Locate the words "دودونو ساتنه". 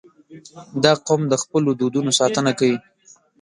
1.79-2.51